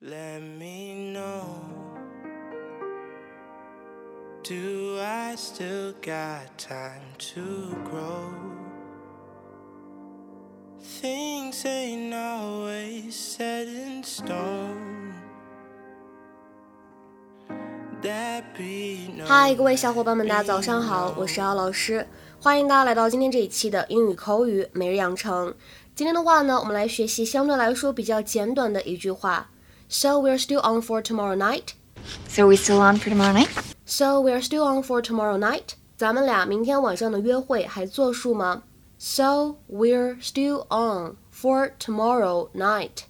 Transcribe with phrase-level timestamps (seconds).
[0.00, 1.42] Let me know.
[4.44, 7.02] Do I still got time
[7.34, 8.32] to grow?
[10.80, 15.14] Things ain't always set in stone.
[18.00, 19.24] That be no.
[19.26, 22.06] Hi，各位小伙伴们，大家早上好，我是阿老师，
[22.40, 25.52] 欢迎大家来到今天这一期的英语口语每日养成。
[25.96, 29.50] 今天的话呢，我们来学习相对来说比较简短的一句话。
[29.90, 31.72] So we're still on for tomorrow night.
[32.28, 33.48] So w e still on for tomorrow night.
[33.86, 35.76] So we're still on for tomorrow night.
[35.96, 38.64] 咱们俩明天晚上的约会还作数吗
[39.00, 43.04] ？So we're still on for tomorrow night.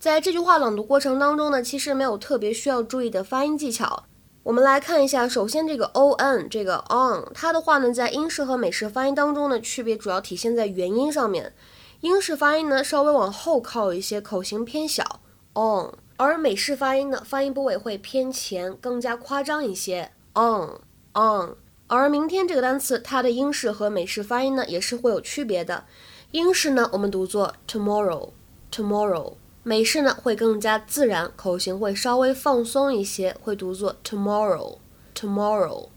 [0.00, 4.04] 在这句话朗读过程当中呢，其实没有特别需要注意的发音技巧。
[4.44, 11.52] 我们来看一下，首先这个 on 这个 on，它的话呢，在英式和美式发音当中呢，区别主要体现在元音上面。
[12.00, 15.20] 英式发音呢，稍微往后靠一些，口型偏小
[15.52, 16.03] on。
[16.16, 20.10] 而美式发音呢，发音部位会偏前，更加夸张一些。
[20.36, 20.78] on
[21.20, 21.54] on。
[21.88, 25.84] 而明天这个单词，它的英式和美式发音呢，也是会有区别的。
[26.30, 28.30] 英式呢，我们读作 tomorrow
[28.72, 29.34] tomorrow。
[29.64, 34.76] 美式呢，会更加自然，口型会稍微放松一些，会读作 tomorrow
[35.16, 35.88] tomorrow。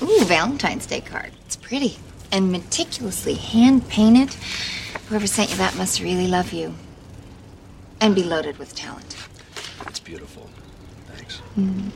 [0.00, 1.30] Ooh, Valentine's Day card.
[1.46, 1.98] It's pretty
[2.30, 4.34] and meticulously hand painted.
[5.08, 6.72] Whoever sent you that must really love you
[8.00, 9.14] and be loaded with talent.
[10.04, 10.48] beautiful.
[11.08, 11.40] Thanks.
[11.58, 11.90] Mm.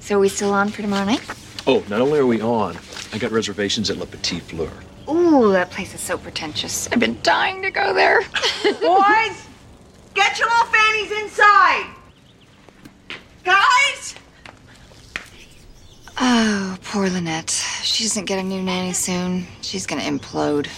[0.00, 1.22] So are we still on for tomorrow night?
[1.66, 2.78] Oh, not only are we on,
[3.12, 4.70] I got reservations at Le Petit Fleur.
[5.08, 6.88] Ooh, that place is so pretentious.
[6.92, 8.20] I've been dying to go there.
[8.62, 9.46] Boys,
[10.14, 11.86] get your little fannies inside.
[13.44, 14.14] Guys!
[16.20, 17.50] Oh, poor Lynette.
[17.50, 19.46] She doesn't get a new nanny soon.
[19.62, 20.68] She's gonna implode.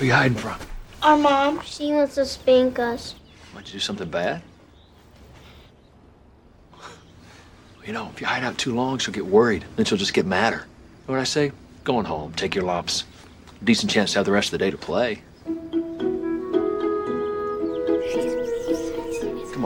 [0.00, 0.58] Who you hiding from?
[1.02, 1.60] Our mom.
[1.62, 3.16] She wants to spank us.
[3.52, 4.40] Want you do something bad?
[7.84, 9.62] You know, if you hide out too long, she'll get worried.
[9.76, 10.56] Then she'll just get madder.
[10.56, 10.62] You
[11.06, 11.52] know what I say?
[11.84, 13.04] Going home, take your lops.
[13.62, 15.20] Decent chance to have the rest of the day to play.
[15.44, 15.54] Come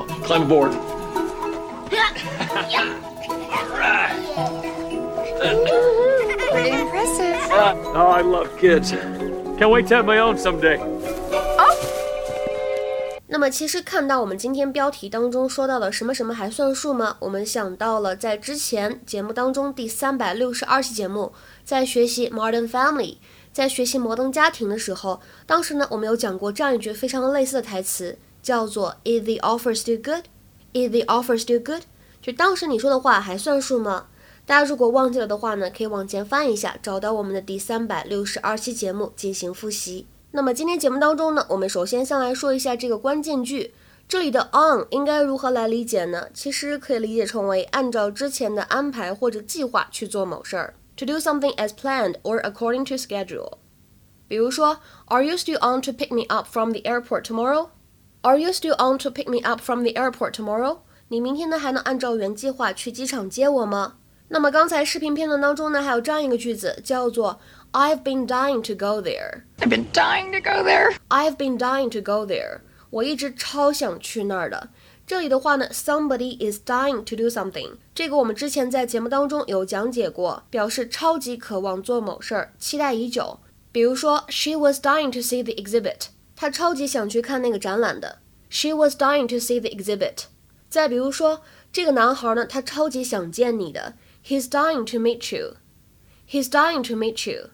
[0.01, 0.73] on, climb aboard.
[1.93, 2.11] All
[3.79, 4.17] right.
[6.51, 7.35] Pretty impressive.
[7.53, 8.93] Uh, oh, I love kids.
[9.57, 10.79] Can't wait to have my own someday。
[13.29, 21.33] 那么，其实看到我们今天标题当中说到的“什么什么还算数吗？”我们想到了在之前节目当中第三百六十二期节目，
[21.65, 22.99] 在学习《Modern Family》
[23.53, 30.25] 在学习《摩登家庭》的时候，当时呢，我们有讲过这样一句非常类似的台词，叫做 “Is the offer still good?
[30.73, 31.83] Is the offer still good?”
[32.21, 34.07] 就当时你说的话还算数吗？
[34.47, 40.07] 大家如果忘记了的话呢，可以往前翻一下，找到我们的第三百六十二期节目进行复习。
[40.33, 43.73] 那么今天节目当中呢，我们首先先来说一下这个关键句，
[44.07, 46.27] 这里的 on 应该如何来理解呢？
[46.35, 53.55] 其实可以理解成为按照之前的安排或者计划去做某事儿，to do something as planned or according to schedule。
[54.29, 54.77] 比如说
[55.07, 59.11] ，Are you still on to pick me up from the airport tomorrow？Are you still on to
[59.11, 60.81] pick me up from the airport tomorrow？
[61.09, 63.95] 你明天呢还能按照原计划去机场接我吗？
[64.35, 67.39] 那么刚才视频片段当中呢，还有这样一个句子叫做
[67.73, 69.43] I've been dying to go there.
[69.59, 70.91] I've been dying to go there.
[71.09, 72.63] I've been dying to go there.
[72.91, 74.71] 我一直超想去那儿的。
[75.07, 77.75] 这里的话呢，somebody is dying to do something.
[77.95, 83.39] 这个我们之前在节目当中有讲解过，表示超级渴望做某事儿，期待已久。
[83.71, 86.07] 比如说，she was dying to see the exhibit.
[86.35, 88.19] 她超级想去看那个展览的。
[88.51, 90.25] she was dying to see the exhibit.
[90.69, 91.43] 再比如说，
[91.73, 93.95] 这个男孩呢，他超级想见你的。
[94.27, 95.57] He's dying to meet you.
[96.25, 97.51] He's dying to meet you.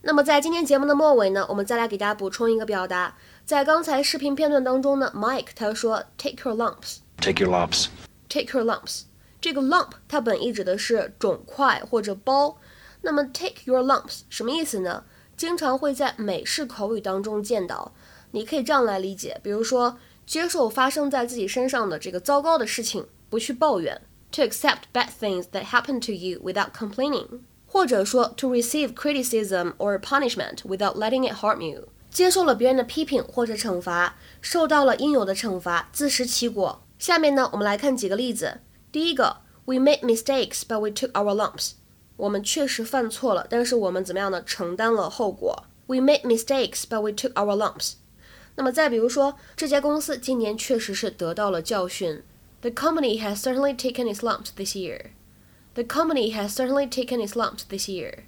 [0.00, 3.18] 那么在今天节目的末尾呢，我们再来给大家补充一个表达。
[3.44, 7.00] 在刚才视频片段当中呢，Mike 他说，Take your lumps.
[7.20, 7.88] Take your lumps.
[8.30, 9.02] Take your lumps.
[9.42, 12.56] 这个 lump 它本意指的是肿块或者包。
[13.02, 15.04] 那么 take your lumps 什么意思呢？
[15.36, 17.92] 经常会在美式口语当中见到。
[18.30, 24.00] 你可以这样来理解，比如说接受发生在自己身上的这个糟糕的事情，不去抱怨。
[24.32, 30.96] to accept bad things that happen to you without complaining，或者说 to receive criticism or punishment without
[30.98, 31.88] letting it harm you。
[32.10, 36.82] 接受了别人的批评或者惩罚，受到了应有的惩罚，自食其果。
[36.98, 38.60] 下面呢，我们来看几个例子。
[38.90, 41.72] 第一个，We made mistakes, but we took our lumps。
[42.16, 44.42] 我们确实犯错了，但是我们怎么样呢？
[44.42, 45.66] 承担了后果。
[45.86, 47.94] We made mistakes, but we took our lumps。
[48.56, 52.22] 那么再比如说，这家公司今年确实是得到了教训，
[52.66, 55.12] the company has certainly taken its lumps this year.
[55.74, 58.24] The company has certainly taken its lumps this year.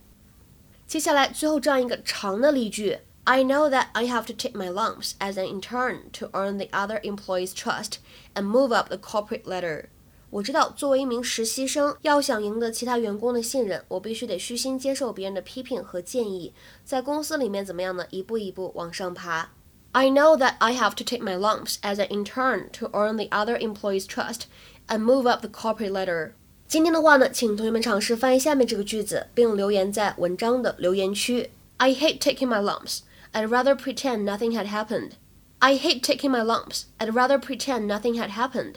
[0.86, 6.66] 接下来最后这样一个长的例句：I know that I have to take my lumps as an intern to earn the
[6.70, 7.94] other employees' trust
[8.36, 9.86] and move up the corporate ladder.
[10.30, 16.52] 我知道，作为一名实习生，要想赢得其他员工的信任，我必须得虚心接受别人的批评和建议，
[16.84, 18.04] 在公司里面怎么样呢？
[18.10, 19.50] 一步一步往上爬。
[19.94, 23.56] I know that I have to take my lumps as an intern to earn the other
[23.56, 24.46] employees' trust
[24.88, 26.34] and move up the corporate ladder.
[26.66, 31.48] 今天的话呢，请同学们尝试翻译下面这个句子，并留言在文章的留言区。
[31.78, 33.00] I hate taking my lumps.
[33.32, 35.12] I'd rather pretend nothing had happened.
[35.60, 36.84] I hate taking my lumps.
[36.98, 38.74] I'd rather pretend nothing had happened.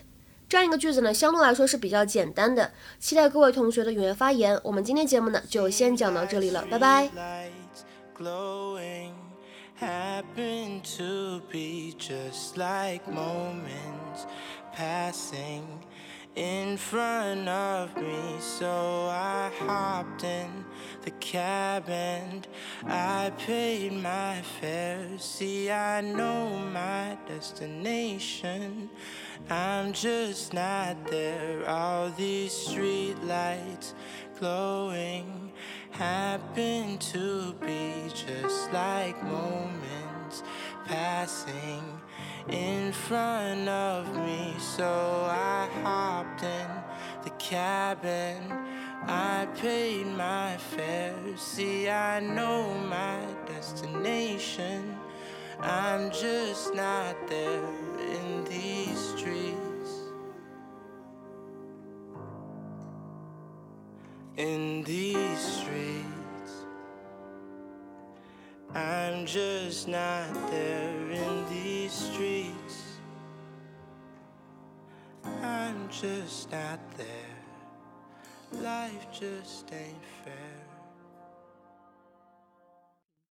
[0.48, 2.72] 这样一个句子呢，相对来说是比较简单的。
[3.00, 4.58] 期待各位同学的踊跃发言。
[4.64, 7.52] 我们今天节目呢，就先讲到这里了，拜拜。
[9.82, 14.28] happen to be just like moments
[14.74, 15.66] passing
[16.36, 18.36] in front of me.
[18.40, 18.70] So
[19.10, 20.64] I hopped in
[21.02, 22.48] the cab and
[22.86, 25.10] I paid my fare.
[25.18, 28.88] See, I know my destination.
[29.50, 31.68] I'm just not there.
[31.68, 33.96] All these streetlights
[34.40, 35.52] glowing
[35.92, 40.42] happen to be just like moments
[40.86, 41.84] passing
[42.50, 44.54] in front of me.
[44.60, 46.68] So I hopped in
[47.24, 48.52] the cabin.
[49.06, 51.14] I paid my fare.
[51.38, 54.98] See, I know my destination.
[55.62, 57.91] I'm just not there.
[64.42, 66.54] in these streets.
[68.74, 72.78] I'm just not there in these streets.
[75.44, 77.36] I'm just not there.
[78.64, 80.61] Life just ain't fair.